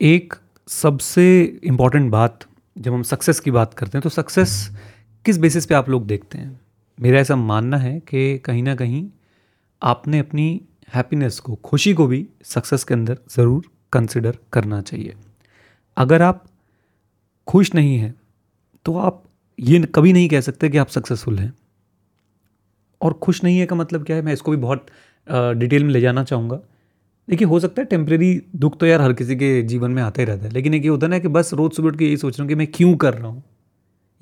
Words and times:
एक 0.00 0.34
सबसे 0.68 1.42
इंपॉर्टेंट 1.64 2.10
बात, 2.10 2.44
जब 2.76 2.92
हम 2.92 3.02
सक्सेस 3.02 3.38
की 3.40 3.50
बात 3.50 3.74
करते 3.74 3.98
हैं 3.98 4.02
तो 4.02 4.08
सक्सेस 4.08 4.50
किस 5.24 5.38
बेसिस 5.38 5.66
पे 5.66 5.74
आप 5.74 5.88
लोग 5.88 6.06
देखते 6.06 6.38
हैं? 6.38 6.60
मेरा 6.98 7.20
ऐसा 7.20 7.36
मानना 7.36 7.76
है 7.76 7.98
कि 8.00 8.38
कहीं 8.38 8.62
ना 8.62 8.74
कहीं 8.74 9.06
आपने 9.82 10.18
अपनी 10.18 10.60
हैप्पीनेस 10.94 11.38
को, 11.40 11.54
खुशी 11.54 11.94
को 11.94 12.06
भी 12.06 12.26
सक्सेस 12.44 12.84
के 12.84 12.94
अंदर 12.94 13.18
ज़रूर 13.36 13.70
कंसिडर 13.92 14.38
करना 14.52 14.80
चाहिए। 14.82 15.14
अगर 15.96 16.22
आप 16.22 16.44
खुश 17.46 17.74
नहीं 17.74 17.96
हैं 17.98 18.14
तो 18.86 18.96
आप 18.98 19.22
ये 19.58 19.80
कभी 19.94 20.12
नहीं 20.12 20.28
कह 20.28 20.40
सकते 20.42 20.68
कि 20.68 20.78
आप 20.78 20.88
सक्सेसफुल 20.90 21.38
हैं। 21.38 21.52
और 23.00 23.12
खुश 23.14 23.44
नहीं 23.44 23.58
है 23.58 23.66
का 23.66 23.76
मतलब 23.76 24.04
क्या 24.04 24.16
है? 24.16 24.22
मैं 24.22 24.32
इसको 24.32 24.50
भी 24.50 24.56
बहुत 24.58 24.86
डिटेल 25.26 25.84
में 25.84 25.90
ले 25.90 26.00
जाना 26.00 26.24
चाहूँगा। 26.24 26.60
देखिए, 27.28 27.46
हो 27.48 27.58
सकता 27.60 27.82
है 27.82 27.86
टेम्प्रेरी 27.86 28.40
दुख 28.56 28.78
तो 28.78 28.86
यार 28.86 29.00
हर 29.00 29.12
किसी 29.12 29.36
के 29.36 29.62
जीवन 29.64 29.90
में 29.90 30.02
आता 30.02 30.22
ही 30.22 30.26
रहता 30.26 30.44
है, 30.44 30.50
लेकिन 30.52 30.74
एक 30.74 30.82
ये 30.82 30.88
होता 30.88 31.06
ना 31.06 31.18
कि 31.18 31.28
बस 31.28 31.52
रोज़ 31.54 31.72
सुबह 31.72 31.88
उठ 31.88 31.96
के 31.98 32.04
यही 32.04 32.16
सोच 32.16 32.32
रहा 32.32 32.42
हूँ 32.42 32.48
कि 32.48 32.54
मैं 32.54 32.66
क्यों 32.74 32.94
कर 32.96 33.14
रहा 33.14 33.28
हूँ? 33.28 33.42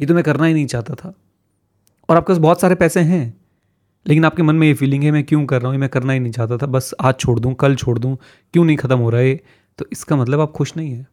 ये 0.01 0.07
तो 0.07 0.15
मैं 0.15 0.23
करना 0.25 0.47
ही 0.47 0.55
नहीं 0.55 0.67
चाहता 0.67 0.95
था। 0.95 1.13
और 2.09 2.17
आपके 2.17 2.33
पास 2.33 2.39
बहुत 2.39 2.61
सारे 2.61 2.75
पैसे 2.75 3.01
हैं, 3.03 3.35
लेकिन 4.07 4.25
आपके 4.25 4.43
मन 4.43 4.55
में 4.55 4.67
ये 4.67 4.75
फीलिंग 4.75 5.05
है, 5.05 5.11
मैं 5.11 5.23
क्यों 5.25 5.45
कर 5.47 5.61
रहा 5.61 5.69
हूँ? 5.69 5.75
ये 5.75 5.81
मैं 5.81 5.89
करना 5.89 6.13
ही 6.13 6.21
नहीं 6.21 6.33
चाहता 6.33 6.57
था, 6.57 6.67
बस 6.69 6.93
आज 7.01 7.15
छोड़ 7.17 7.39
दूँ, 7.41 7.55
कल 7.55 7.75
छोड़ 7.77 7.99
दूँ, 7.99 8.17
क्यों 8.55 8.65
नहीं 8.65 8.77
ख़त्म 8.77 8.99
हो 8.99 9.11
रहा 9.11 9.21
है 9.21 9.41
तो 9.79 9.87
इसका 9.93 10.17
मतलब 10.17 10.41
आप 10.41 10.51
खुश 10.53 10.77
नहीं 10.77 10.93
है 10.93 11.07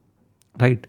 राइट 0.55 0.85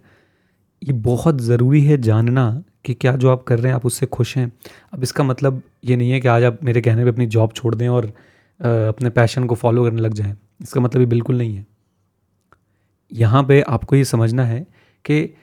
ये 0.83 0.93
बहुत 0.93 1.41
ज़रूरी 1.41 1.81
है 1.85 1.97
जानना 2.01 2.63
कि 2.85 2.95
क्या 2.95 3.15
जो 3.17 3.31
आप 3.31 3.43
कर 3.45 3.59
रहे 3.59 3.69
हैं, 3.69 3.75
आप 3.75 3.87
उससे 3.87 4.07
खुश 4.07 4.37
हैं। 4.37 4.51
अब 4.93 5.03
इसका 5.03 5.25
मतलब 5.25 5.61
ये 5.85 5.97
नहीं 5.97 6.11
है 6.11 6.21
कि 6.21 6.29
आज 6.29 6.45
आप 6.45 6.59
मेरे 6.65 6.81
कहने 6.81 7.05
पे 7.05 7.11
अपनी 7.11 7.27
जॉब 7.29 7.53
छोड़ 7.53 7.75
दें 7.75 7.89
और 7.89 8.07
अपने 8.61 9.11
पैशन 9.11 9.47
को 9.47 9.55
फॉलो 9.55 9.85
करने 9.85 10.01
लग 10.01 10.15
जाएँ। 10.15 10.37
इसका 10.63 10.81
मतलब 10.81 11.01
ये 11.01 11.07
बिल्कुल 11.07 11.39
नहीं 11.39 11.57
है। 11.57 11.67
यहाँ 13.13 13.43
पे 13.45 13.61
आपको 13.61 13.97
ये 13.97 14.05
समझना 14.05 14.45
है 14.45 14.61
कि 15.05 15.35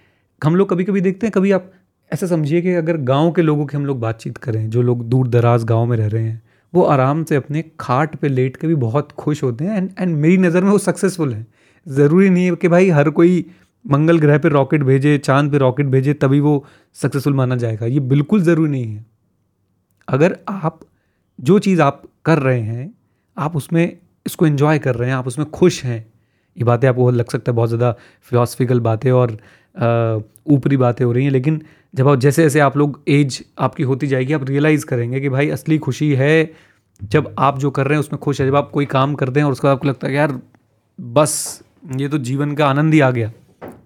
हम 0.41 0.55
लोग 0.55 0.69
कभी 0.69 0.83
कभी 0.83 1.01
देखते 1.01 1.27
हैं, 1.27 1.31
कभी 1.31 1.51
आप 1.51 1.71
ऐसा 2.11 2.27
समझिए 2.27 2.61
कि 2.61 2.73
अगर 2.73 2.97
गाँव 2.97 3.31
के 3.31 3.41
लोगों 3.41 3.65
की 3.65 3.77
हम 3.77 3.85
लोग 3.85 3.99
बातचीत 3.99 4.37
करें, 4.37 4.69
जो 4.69 4.81
लोग 4.81 5.03
दूर 5.09 5.27
दराज 5.27 5.63
गाँव 5.63 5.85
में 5.85 5.97
रह 5.97 6.07
रहे 6.07 6.23
हैं, 6.23 6.41
वो 6.73 6.83
आराम 6.83 7.23
से 7.23 7.35
अपने 7.35 7.63
खाट 7.79 8.15
पे 8.15 8.27
लेट 8.27 8.57
के 8.57 8.67
भी 8.67 8.75
बहुत 8.75 9.11
खुश 9.11 9.43
होते 9.43 9.65
हैं 9.65 9.77
एंड 9.77 9.89
एंड 9.99 10.15
मेरी 10.15 10.37
नज़र 10.37 10.63
में 10.63 10.71
वो 10.71 10.77
सक्सेसफुल 10.77 11.33
हैं। 11.33 11.47
ज़रूरी 11.87 12.29
नहीं 12.29 12.45
है 12.45 12.55
कि 12.55 12.67
भाई 12.67 12.89
हर 12.89 13.09
कोई 13.09 13.45
मंगल 13.85 14.19
ग्रह 14.19 14.37
पे 14.37 14.49
रॉकेट 14.49 14.83
भेजे, 14.83 15.17
चाँद 15.17 15.51
पे 15.51 15.57
रॉकेट 15.57 15.85
भेजे, 15.85 16.13
तभी 16.13 16.39
वो 16.39 16.65
सक्सेसफुल 16.93 17.33
माना 17.33 17.55
जाएगा। 17.55 17.85
ये 17.85 17.99
बिल्कुल 17.99 18.41
ज़रूरी 18.41 18.71
नहीं 18.71 18.85
है। 18.85 19.05
अगर 20.07 20.37
आप, 20.49 20.79
जो 21.39 21.59
चीज़ 21.59 21.81
आप 21.81 22.03
कर 22.25 22.39
रहे 22.39 22.61
हैं, 22.61 22.93
आप 23.37 23.55
उसमें 23.55 23.97
इसको 24.29 24.47
एंजॉय 24.47 24.79
कर 24.79 24.95
रहे 24.95 25.09
हैं, 25.09 25.15
आप 25.15 25.27
उसमें 25.27 25.49
खुश 25.51 25.83
हैं। 25.83 25.99
ये 26.57 26.63
बातें 26.63 26.87
आपको 26.87 27.09
लग 27.11 27.29
सकता 27.29 27.51
है, 27.51 27.55
बहुत 27.55 27.69
ज़्यादा 27.69 27.91
फिलोसफिकल 28.29 28.79
बातें 28.81 29.11
और 29.13 29.37
ऊपरी 30.47 30.77
बातें 30.77 31.03
हो 31.05 31.11
रही 31.11 31.23
हैं, 31.23 31.31
लेकिन 31.31 31.61
जब 31.93 32.07
आप 32.07 32.19
जैसे 32.19 32.43
जैसे 32.43 32.59
आप 32.59 32.77
लोग 32.77 32.99
एज 33.09 33.43
आपकी 33.59 33.83
होती 33.83 34.07
जाएगी, 34.07 34.33
आप 34.33 34.43
रियलाइज़ 34.45 34.85
करेंगे 34.85 35.19
कि 35.21 35.29
भाई 35.29 35.49
असली 35.49 35.77
खुशी 35.79 36.13
है 36.15 36.51
जब 36.99 37.33
आप 37.39 37.57
जो 37.59 37.69
कर 37.71 37.87
रहे 37.87 37.95
हैं 37.95 37.99
उसमें 37.99 38.19
खुश 38.19 38.41
है, 38.41 38.47
जब 38.47 38.55
आप 38.55 38.69
कोई 38.71 38.85
काम 38.87 39.13
करते 39.15 39.39
हैं 39.39 39.45
और 39.45 39.51
उसके 39.51 39.67
बाद 39.67 39.75
आपको 39.75 39.87
लगता 39.87 40.07
है 40.07 40.13
यार, 40.13 40.39
बस, 40.99 41.61
ये 41.95 42.07
तो 42.07 42.17
जीवन 42.19 42.55
का 42.55 42.67
आनंद 42.67 42.93
ही 42.93 42.99
आ 42.99 43.09
गया। 43.11 43.31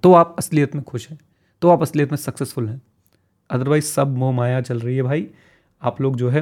तो 0.03 0.13
आप 0.13 0.35
असलियत 0.37 0.75
में 0.75 0.83
खुश 0.83 1.09
हैं 1.09 1.19
तो 1.61 1.69
आप 1.69 1.81
असलियत 1.81 2.11
में 2.11 2.17
सक्सेसफुल 2.17 2.67
हैं। 2.67 2.81
अदरवाइज़ 3.49 3.85
सब 3.85 4.17
मोह 4.17 4.31
माया 4.31 4.59
चल 4.61 4.79
रही 4.79 4.95
है 4.95 5.03
भाई। 5.03 5.27
आप 5.81 6.01
लोग 6.01 6.15
जो 6.15 6.29
है 6.29 6.41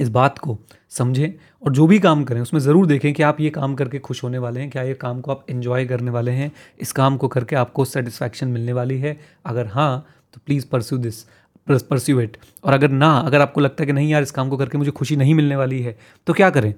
इस 0.00 0.08
बात 0.08 0.38
को 0.38 0.58
समझें 0.90 1.32
और 1.62 1.72
जो 1.72 1.86
भी 1.86 1.98
काम 1.98 2.24
करें, 2.24 2.40
उसमें 2.40 2.60
ज़रूर 2.60 2.86
देखें 2.86 3.12
कि 3.12 3.22
आप 3.22 3.40
ये 3.40 3.50
काम 3.50 3.74
करके 3.74 3.98
खुश 4.00 4.22
होने 4.24 4.38
वाले 4.38 4.60
हैं, 4.60 4.70
क्या 4.70 4.82
ये 4.82 4.94
काम 4.96 5.20
को 5.20 5.30
आप 5.30 5.44
इन्जॉय 5.50 5.84
करने 5.86 6.10
वाले 6.10 6.30
हैं, 6.30 6.50
इस 6.80 6.92
काम 6.92 7.16
को 7.16 7.28
करके 7.28 7.56
आपको 7.56 7.84
सेटिस्फैक्शन 7.86 8.48
मिलने 8.48 8.72
वाली 8.72 8.98
है। 8.98 9.16
अगर 9.46 9.66
हाँ 9.68 10.06
तो 10.34 10.40
please 10.46 10.66
pursue 10.66 10.98
this 10.98 11.22
pursue 11.66 12.20
it 12.20 12.36
और 12.64 12.72
अगर 12.72 12.90
ना, 12.90 13.10
अगर 13.16 13.40
आपको 13.40 13.60
लगता 13.60 13.82
है 13.82 13.86
कि 13.86 13.92
नहीं 13.92 14.10
यार, 14.10 14.22
इस 14.22 14.30
काम 14.30 14.48
को 14.48 14.56
करके 14.56 14.78
मुझे 14.78 14.90
खुशी 14.90 15.16
नहीं 15.16 15.34
मिलने 15.34 15.56
वाली 15.56 15.80
है 15.82 15.96
तो 16.26 16.32
क्या 16.32 16.50
करें? 16.50 16.74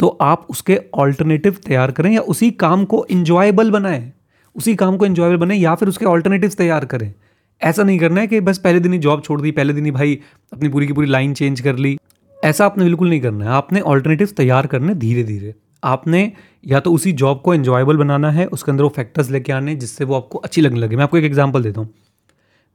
तो 0.00 0.08
आप 0.22 0.46
उसके 0.50 0.80
ऑल्टरनेटिव 0.94 1.56
तैयार 1.66 1.90
करें 1.90 2.10
या 2.10 2.20
उसी 2.22 2.50
काम 2.52 2.84
को 2.84 3.04
इन्जॉयबल 3.10 3.70
बनाएँ। 3.70 4.12
उसी 4.56 4.74
काम 4.76 4.96
को 4.96 5.06
इन्जॉयबल 5.06 5.36
बनाएँ 5.36 5.60
या 5.60 5.74
फिर 5.74 5.88
उसके 5.88 6.04
ऑल्टरनेटिव 6.06 6.50
तैयार 6.58 6.84
करें। 6.84 7.12
ऐसा 7.60 7.82
नहीं 7.82 7.98
करना 7.98 8.20
है 8.20 8.26
कि 8.26 8.40
बस 8.40 8.58
पहले 8.58 8.80
दिन 8.80 8.92
ही 8.92 8.98
जॉब 8.98 9.22
छोड़ 9.22 9.40
दी, 9.40 9.50
पहले 9.50 9.72
दिन 9.72 9.84
ही 9.84 9.90
भाई 9.90 10.18
अपनी 10.52 10.68
पूरी 10.68 10.86
की 10.86 10.92
पूरी 10.92 11.06
लाइन 11.06 11.34
चेंज 11.34 11.60
कर 11.60 11.76
ली। 11.76 11.96
ऐसा 12.46 12.66
आपने 12.66 12.84
बिल्कुल 12.84 13.08
नहीं 13.08 13.20
करना 13.20 13.44
है। 13.44 13.50
आपने 13.52 13.80
ऑल्टरनेटिव 13.82 14.28
तैयार 14.36 14.66
करने 14.66 14.94
धीरे 14.96 15.22
धीरे 15.24 15.54
आपने 15.82 16.20
या 16.66 16.80
तो 16.80 16.92
उसी 16.92 17.12
जॉब 17.14 17.40
को 17.40 17.54
इन्जॉयबल 17.54 17.96
बनाना 17.96 18.30
है, 18.30 18.46
उसके 18.46 18.70
अंदर 18.70 18.84
वो 18.84 18.88
फैक्टर्स 18.88 19.30
लेके 19.30 19.52
आने 19.52 19.74
जिससे 19.76 20.04
वो 20.04 20.14
आपको 20.14 20.38
अच्छी 20.40 20.60
लगने 20.60 20.80
लगे। 20.80 20.96
मैं 20.96 21.04
आपको 21.04 21.18
एक 21.18 21.24
एग्ज़ाम्पल 21.24 21.62
देता 21.62 21.80
हूँ। 21.80 21.92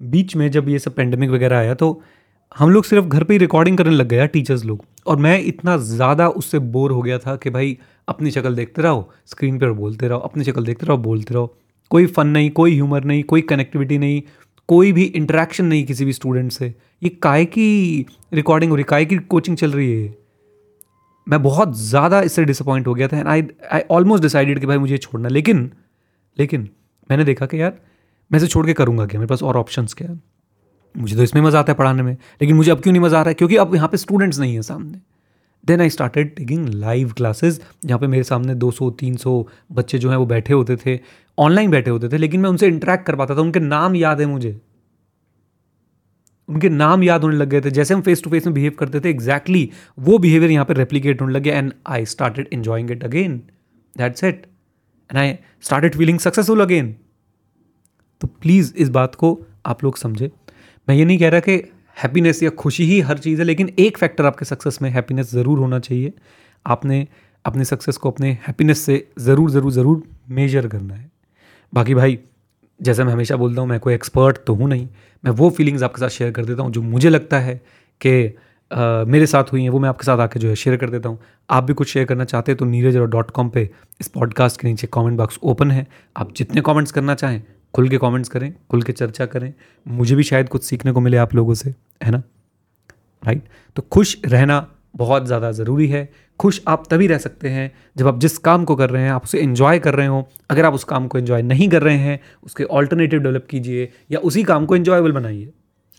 बीच 0.02 0.36
में 0.36 0.50
जब 0.52 0.70
ये 0.70 0.80
सब 0.80 0.96
पेंडेमिक 0.96 1.30
वगैरह 1.30 1.58
आया 1.58 1.74
तो 1.76 2.02
हम 2.56 2.70
लोग 2.70 2.84
सिर्फ़ 2.86 3.06
घर 3.06 3.24
पे 3.24 3.34
ही 3.34 3.38
रिकॉर्डिंग 3.40 3.78
करने 3.78 3.92
लग 3.92 4.08
गए 4.08 4.18
यार 4.18 4.28
टीचर्स 4.28 4.64
लोग। 4.66 4.84
और 5.08 5.18
मैं 5.18 5.40
इतना 5.42 5.76
ज़्यादा 5.80 6.28
उससे 6.30 6.60
बोर 6.60 6.92
हो 6.92 7.02
गया 7.02 7.18
था 7.20 7.36
कि 7.36 7.50
भाई, 7.50 7.78
अपनी 8.08 8.32
शक्ल 8.32 8.56
देखते 8.56 8.82
रहो 8.82 9.10
स्क्रीन 9.26 9.60
पर 9.60 9.72
बोलते 9.74 10.08
रहो, 10.08 10.20
अपनी 10.20 10.44
शक्ल 10.44 10.64
देखते 10.66 10.86
रहो, 10.86 10.98
बोलते 11.00 11.34
रहो। 11.34 11.56
कोई 11.92 12.06
फ़न 12.08 12.28
नहीं, 12.28 12.50
कोई 12.52 12.74
ह्यूमर 12.74 13.04
नहीं, 13.04 13.24
कोई 13.24 13.42
कनेक्टिविटी 13.44 13.98
नहीं। 13.98 14.22
कोई 14.72 14.92
भी 14.92 15.04
इंटरेक्शन 15.04 15.66
नहीं 15.66 15.86
किसी 15.86 16.06
भी 16.06 16.14
स्टूडेंट 16.14 16.52
से। 16.52 16.74
ये 17.02 17.10
काय 17.24 17.46
की 17.46 18.06
रिकॉर्डिंग 18.34 18.72
हो 18.72 18.76
रही 18.76 18.84
काय 18.84 19.06
की 19.06 19.18
कोचिंग 19.30 19.58
चल 19.58 19.72
रही 19.72 19.92
है 19.94 20.16
मैं 21.28 21.42
बहुत 21.44 21.76
ज़्यादा 21.78 22.22
इससे 22.22 22.44
डिसअपॉइंट 22.46 22.88
हो 22.88 22.94
गया 22.94 23.08
था 23.08 23.18
and 23.18 23.28
I 23.28 23.44
I 23.72 23.82
almost 23.92 24.24
decided 24.24 24.60
कि 24.60 24.66
भाई 24.66 24.78
मुझे 24.78 24.98
छोड़ना 24.98 25.30
लेकिन 25.30 25.72
लेकिन 26.38 26.62
मैंने 27.10 27.24
देखा 27.24 27.46
कि 27.46 27.62
यार, 27.62 27.74
मैं 28.32 28.38
इसे 28.38 28.48
छोड़ 28.48 28.66
के 28.66 28.74
करूँगा 28.74 29.06
क्या? 29.06 29.20
मेरे 29.20 29.28
पास 29.28 29.44
और 29.44 29.58
ऑप्शन 29.58 29.86
क्या 29.98 30.08
है? 30.10 30.20
मुझे 30.96 31.16
तो 31.16 31.24
इसमें 31.24 31.42
मज़ा 31.42 31.60
आता 31.60 31.72
है 31.72 31.78
पढ़ाने 31.78 32.04
में। 32.04 32.14
लेकिन 32.14 32.56
मुझे 32.56 32.72
अब 32.72 32.82
क्यों 32.82 32.94
नहीं 32.94 33.04
मज़ा 33.04 33.20
आ 33.20 33.22
रहा 33.22 33.30
है? 33.30 33.34
क्योंकि 33.34 33.56
अब 33.56 33.76
यहाँ 33.76 33.88
पे 33.88 33.98
स्टूडेंट्स 33.98 34.40
नहीं 34.40 34.56
है 34.56 34.62
सामने। 34.62 35.00
Then 35.66 35.82
I 35.82 35.90
started 35.90 36.36
taking 36.36 36.68
live 36.70 37.12
classes 37.12 37.62
जहाँ 37.86 38.00
पे 38.00 38.08
मेरे 38.08 38.24
सामने 38.24 38.56
200 38.56 38.90
300 38.92 39.44
बच्चे 39.72 39.98
जो 39.98 40.10
हैं 40.10 40.18
वो 40.18 40.26
बैठे 40.26 40.54
होते 40.54 40.78
थे। 40.86 41.00
ऑनलाइन 41.38 41.72
बैठे 41.72 41.92
होते 41.92 42.10
थे, 42.10 42.18
लेकिन 42.18 42.42
मैं 42.42 42.50
उनसे 42.50 42.68
इंटरेक्ट 42.68 43.06
कर 43.06 43.16
पाता 43.16 43.36
था। 43.36 43.42
उनके 43.42 43.60
नाम 43.60 43.96
याद 43.96 44.20
है 44.20 44.26
मुझे। 44.26 44.60
उनके 46.50 46.70
नाम 46.70 47.04
याद 47.04 47.24
होने 47.24 47.36
लग 47.38 47.50
गए 47.50 47.62
थे। 47.62 47.72
जैसे 47.72 47.94
हम 47.94 48.02
फेस 48.02 48.24
टू 48.24 48.30
फेस 48.30 48.46
में 48.46 48.54
बिहेव 48.54 48.72
करते 48.80 49.00
थे 49.00 49.10
एग्जैक्टली 49.10 49.66
exactly 49.66 50.08
वो 50.08 50.18
बिहेवियर 50.18 50.52
यहाँ 50.52 50.66
पे 50.66 50.74
रेप्लीकेट 50.74 51.22
होने 51.22 51.34
लग 51.34 51.48
and 51.48 51.74
I 51.88 52.06
started 52.06 52.50
enjoying 52.54 52.92
it 52.92 53.04
again 53.04 53.38
that's 53.96 54.24
it 54.24 54.46
and 55.10 55.18
I 55.18 55.34
started 55.62 55.96
feeling 55.96 56.20
successful 56.20 56.62
again 56.62 56.96
तो 58.22 58.28
प्लीज़ 58.28 58.74
इस 58.76 58.90
बात 58.90 59.16
को 59.16 59.30
आप 59.66 59.84
लोग 59.84 59.98
समझे। 59.98 60.32
मैं 60.90 60.96
ये 60.96 61.06
नहीं 61.06 61.18
कह 61.20 61.30
रहा 61.30 61.40
कि 61.40 61.58
हैप्पीनेस 61.98 62.42
या 62.44 62.50
खुशी 62.52 62.86
ही 62.86 63.00
हर 63.02 63.18
चीज़ 63.18 63.40
है, 63.40 63.46
लेकिन 63.46 63.70
एक 63.80 63.98
फैक्टर 63.98 64.26
आपके 64.26 64.46
सक्सेस 64.46 64.82
में 64.82 64.90
हैप्पीनेस 64.90 65.32
ज़रूर 65.32 65.60
होना 65.60 65.80
चाहिए। 65.80 66.14
आपने 66.66 67.08
अपने 67.46 67.66
सक्सेस 67.66 67.98
को 67.98 68.12
अपने 68.12 68.32
हैप्पीनेस 68.48 68.80
से 68.80 69.06
ज़रूर 69.20 69.52
ज़रूर 69.52 69.72
ज़रूर 69.72 70.04
मेजर 70.30 70.68
करना 70.68 70.94
है। 70.94 71.10
बाकी 71.74 71.96
भाई, 71.96 72.20
जैसे 72.80 73.04
मैं 73.04 73.14
हमेशा 73.14 73.36
बोलता 73.36 73.62
हूँ, 73.62 73.70
मैं 73.70 73.80
कोई 73.80 73.94
एक्सपर्ट 73.94 74.38
तो 74.48 74.54
हूँ 74.56 74.70
नहीं। 74.70 74.88
मैं 75.24 75.32
वो 75.34 75.50
फीलिंग्स 75.50 75.84
आपके 75.84 76.02
साथ 76.02 76.10
शेयर 76.10 76.32
कर 76.32 76.46
देता 76.46 76.64
हूँ 76.64 76.72
जो 76.72 76.82
मुझे 76.84 77.10
लगता 77.10 77.40
है 77.40 77.56
कि 78.02 78.12
मेरे 78.72 79.26
साथ 79.26 79.52
हुई 79.52 79.62
हैं, 79.62 79.70
वो 79.70 79.80
मैं 79.80 79.90
आपके 79.90 80.06
साथ 80.06 80.18
आके 80.20 80.40
जो 80.40 80.50
है 80.50 80.56
शेयर 80.56 80.78
कर 80.78 80.90
देता 80.90 81.10
हूँ। 81.10 81.20
आप 81.50 81.64
भी 81.64 81.74
कुछ 81.74 81.88
शेयर 81.88 82.06
करना 82.06 82.26
चाहते 82.26 82.52
हैं 82.52 82.58
तो 82.58 82.66
नीरज 82.66 82.98
डॉट 82.98 83.32
कॉम 83.32 83.50
पर 83.50 83.68
इस 84.00 84.08
पॉडकास्ट 84.08 84.62
के 84.62 84.68
नीचे 84.68 84.88
कॉमेंट 84.88 85.18
बॉक्स 85.18 85.40
ओपन 85.44 85.72
है। 85.72 85.86
आप 86.16 86.34
जितने 86.36 86.62
कॉमेंट्स 86.62 86.92
करना 86.92 87.16
चाहें 87.16 87.42
खुल 87.74 87.90
के 87.90 87.98
कॉमेंट्स 87.98 88.30
करें, 88.30 88.54
खुल 88.72 88.82
के 88.82 88.94
चर्चा 88.94 89.26
करें। 89.26 89.54
मुझे 89.86 90.16
भी 90.16 90.24
शायद 90.24 90.50
कुछ 90.50 90.64
सीखने 90.64 90.92
को 90.92 91.00
मिले 91.00 91.18
आप 91.18 91.36
लोगों 91.36 91.54
से, 91.54 91.74
है 92.04 92.12
ना? 92.12 92.22
राइट 93.24 93.44
तो 93.76 93.82
खुश 93.92 94.18
रहना 94.26 94.68
बहुत 94.96 95.26
ज़्यादा 95.26 95.52
ज़रूरी 95.52 95.88
है। 95.88 96.10
खुश 96.40 96.62
आप 96.68 96.84
तभी 96.90 97.08
रह 97.08 97.18
सकते 97.18 97.50
हैं 97.50 97.72
जब 97.98 98.08
आप 98.08 98.20
जिस 98.20 98.38
काम 98.38 98.64
को 98.66 98.76
कर 98.76 98.90
रहे 98.90 99.04
हैं, 99.04 99.12
आप 99.12 99.24
उसे 99.24 99.40
इन्जॉय 99.40 99.80
कर 99.80 99.96
रहे 99.96 100.08
हो। 100.08 100.28
अगर 100.50 100.66
आप 100.66 100.74
उस 100.74 100.84
काम 100.84 101.08
को 101.08 101.18
इन्जॉय 101.18 101.42
नहीं 101.42 101.68
कर 101.70 101.84
रहे 101.84 101.98
हैं, 101.98 102.20
उसके 102.44 102.64
ऑल्टरनेटिव 102.64 103.20
डेवलप 103.20 103.48
कीजिए 103.50 103.90
या 104.12 104.20
उसी 104.20 104.44
काम 104.44 104.66
को 104.66 104.76
इन्जॉयबल 104.76 105.12
बनाइए। 105.12 105.52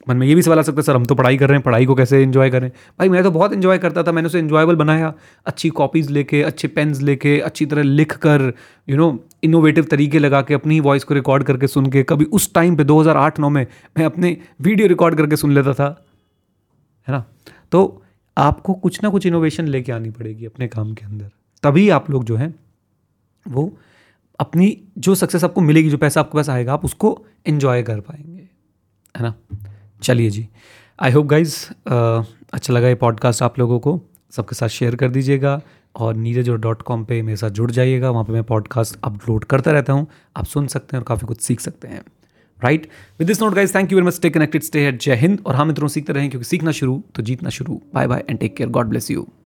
मन 0.08 0.16
में 0.16 0.26
ये 0.26 0.34
भी 0.34 0.42
सवाल 0.42 0.58
आ 0.58 0.62
सकता 0.62 0.76
है, 0.76 0.82
सर, 0.82 0.96
हम 0.96 1.04
तो 1.04 1.14
पढ़ाई 1.14 1.36
कर 1.36 1.48
रहे 1.48 1.56
हैं, 1.56 1.62
पढ़ाई 1.62 1.86
को 1.86 1.94
कैसे 1.94 2.22
इन्जॉय 2.22 2.50
करें? 2.50 2.68
भाई, 2.68 3.08
मैं 3.08 3.22
तो 3.22 3.30
बहुत 3.30 3.52
इन्जॉय 3.52 3.78
करता 3.78 4.02
था, 4.02 4.12
मैंने 4.12 4.26
उसे 4.26 4.38
इन्जॉयबल 4.38 4.76
बनाया। 4.76 5.14
अच्छी 5.46 5.68
कॉपीज़ 5.68 6.10
लेके, 6.10 6.42
अच्छे 6.42 6.68
पेन्स 6.68 7.00
लेके, 7.00 7.40
अच्छी 7.40 7.66
तरह 7.66 7.82
लिख 7.82 8.16
कर 8.16 8.52
यू 8.88 8.96
नो 8.96 9.24
इनोवेटिव 9.42 9.84
तरीके 9.84 10.18
लगा 10.18 10.42
के, 10.42 10.54
अपनी 10.54 10.80
वॉइस 10.80 11.04
को 11.04 11.14
रिकॉर्ड 11.14 11.42
करके 11.42 11.66
सुन 11.66 11.86
के। 11.86 12.02
कभी 12.02 12.24
उस 12.24 12.54
टाइम 12.54 12.76
पे 12.76 12.84
2008-9 12.84 13.50
में, 13.50 13.66
मैं 13.98 14.06
अपने 14.06 14.36
वीडियो 14.60 14.88
रिकॉर्ड 14.88 15.16
करके 15.16 15.36
सुन 15.36 15.52
लेता 15.52 15.72
था, 15.72 16.04
है 17.08 17.14
ना? 17.14 17.24
तो 17.72 18.02
आपको 18.38 18.74
कुछ 18.74 19.02
ना 19.02 19.08
कुछ 19.08 19.26
इनोवेशन 19.26 19.66
लेके 19.66 19.92
आनी 19.92 20.10
पड़ेगी 20.10 20.46
अपने 20.46 20.68
काम 20.68 20.94
के 20.94 21.06
अंदर। 21.06 21.30
तभी 21.62 21.88
आप 21.88 22.10
लोग 22.10 22.24
जो 22.24 22.36
हैं, 22.36 22.54
वो 23.48 23.78
अपनी 24.40 24.78
जो 24.98 25.14
सक्सेस 25.14 25.44
आपको 25.44 25.60
मिलेगी, 25.60 25.90
जो 25.90 25.98
पैसा 25.98 26.20
आपके 26.20 26.38
पास 26.38 26.48
आएगा, 26.48 26.72
आप 26.72 26.84
उसको 26.84 27.26
इन्जॉय 27.46 27.82
कर 27.82 28.00
पाएँगे, 28.00 28.48
है 29.16 29.22
ना? 29.22 29.34
चलिए 30.02 30.30
जी। 30.30 30.48
आई 30.98 31.10
होप 31.10 31.26
गाइज़ 31.26 31.56
अच्छा 31.86 32.72
लगा 32.72 32.88
ये 32.88 32.94
पॉडकास्ट 32.94 33.42
आप 33.42 33.58
लोगों 33.58 33.78
को। 33.80 34.00
सबके 34.30 34.54
साथ 34.54 34.68
शेयर 34.68 34.94
कर 34.96 35.10
दीजिएगा 35.10 35.60
और 35.96 36.14
नीरज 36.16 36.48
और 36.50 36.58
डॉट 36.60 36.82
कॉम 36.82 37.04
पर 37.04 37.22
मेरे 37.22 37.36
साथ 37.36 37.50
जुड़ 37.50 37.70
जाइएगा। 37.70 38.10
वहाँ 38.10 38.24
पर 38.24 38.32
मैं 38.32 38.42
पॉडकास्ट 38.44 38.96
अपलोड 39.04 39.44
करता 39.44 39.70
रहता 39.70 39.92
हूँ। 39.92 40.06
आप 40.36 40.44
सुन 40.44 40.66
सकते 40.66 40.96
हैं 40.96 41.02
और 41.02 41.04
काफ़ी 41.08 41.26
कुछ 41.26 41.40
सीख 41.40 41.60
सकते 41.60 41.88
हैं। 41.88 42.02
Right 42.60 42.88
with 43.20 43.28
this 43.28 43.42
note 43.42 43.54
guys 43.54 43.74
thank 43.74 43.92
you 43.92 43.98
very 43.98 44.06
much 44.06 44.14
stay 44.14 44.30
connected 44.30 44.62
stay 44.62 44.84
head 44.84 44.98
जय 44.98 45.14
हिंद 45.16 45.38
और 45.46 45.54
हम 45.54 45.70
इतना 45.70 45.88
सीखते 45.88 46.12
रहें 46.12 46.28
क्योंकि 46.30 46.44
सीखना 46.44 46.70
शुरू 46.70 47.02
तो 47.14 47.22
जीतना 47.22 47.50
शुरू। 47.50 47.80
Bye 47.94 48.06
bye 48.06 48.24
and 48.28 48.38
take 48.38 48.56
care 48.56 48.70
God 48.70 48.86
bless 48.86 49.10
you 49.10 49.26